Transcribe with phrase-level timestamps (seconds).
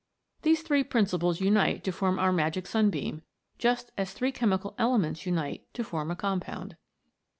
[0.41, 3.21] These three principles unite to form our magic sunbeam,
[3.59, 6.75] just as three chemical elements unite to form a compound.